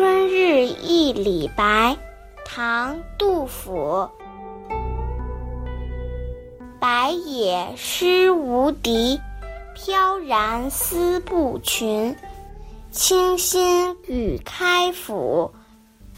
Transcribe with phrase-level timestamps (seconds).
[0.00, 1.94] 春日忆李白，
[2.46, 4.08] 唐·杜甫。
[6.80, 9.20] 白也诗无敌，
[9.74, 12.16] 飘然思不群。
[12.90, 15.52] 清新欲开府，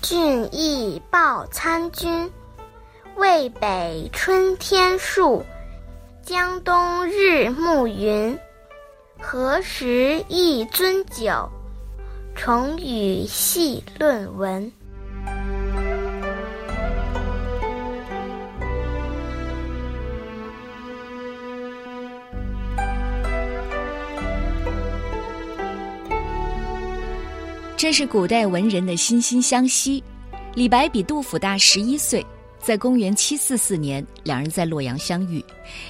[0.00, 2.32] 俊逸报参军。
[3.16, 5.44] 渭北春天树，
[6.22, 8.38] 江东日暮云。
[9.20, 11.50] 何时一樽酒，
[12.36, 14.70] 重与细论文。
[27.76, 30.02] 这是古代文人的惺惺相惜。
[30.54, 32.24] 李白比杜甫大十一岁，
[32.60, 35.44] 在公元七四四年，两人在洛阳相遇，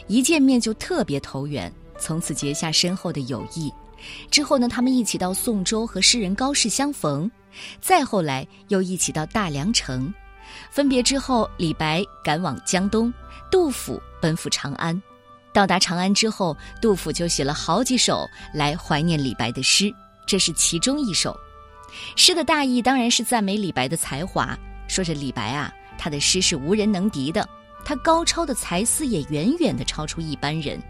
[0.06, 3.70] 一见面就特别投缘，从此结下深厚的友谊。
[4.30, 7.30] 之后呢，他们一起到宋州和诗人高适相逢，
[7.80, 10.12] 再后来又一起到大梁城。
[10.70, 13.12] 分别之后，李白赶往江东，
[13.50, 15.00] 杜甫奔赴长安。
[15.52, 19.92] 到达长安之后，杜甫就写了好几首来怀念李白的诗，
[20.26, 21.34] 这是其中一首。
[22.14, 27.48] 诗的大意当然是赞美李白的才华，说着李白啊，他的诗是无人能敌的，
[27.84, 30.80] 他高超的才思也远远的超出一般人。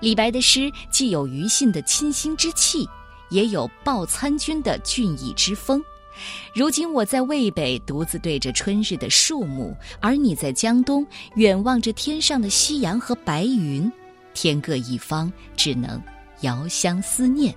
[0.00, 2.88] 李白的诗既有庾信的清新之气，
[3.30, 5.82] 也有报参军的俊逸之风。
[6.54, 13.90] 如今我在渭北独自对着春日的树木，而你在江东远望着天上的夕阳和白云，
[14.32, 16.02] 天各一方，只能
[16.40, 17.54] 遥相思念。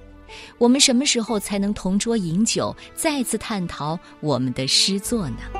[0.58, 5.59] 我们什么时候才能同桌饮酒，再次探讨我们的诗作呢？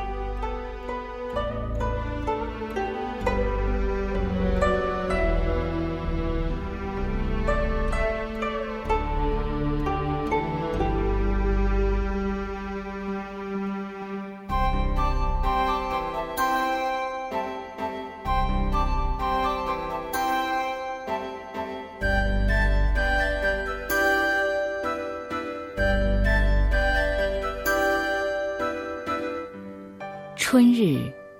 [30.52, 30.98] 春日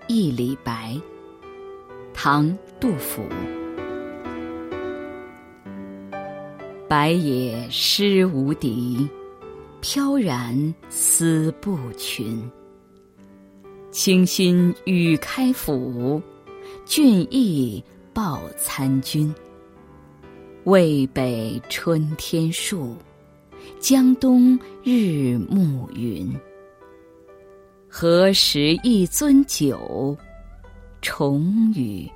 [0.08, 0.96] 忆李白，
[2.14, 2.48] 唐·
[2.80, 3.24] 杜甫。
[6.88, 9.10] 白也诗无敌，
[9.82, 12.40] 飘然思不群。
[13.90, 16.22] 清新欲开府，
[16.86, 17.84] 俊逸
[18.14, 19.34] 报参军。
[20.66, 22.96] 渭北春天树，
[23.80, 26.32] 江东日暮云。
[27.92, 30.16] 何时一樽酒，
[31.02, 32.10] 重与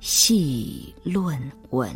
[0.00, 1.88] 细论文。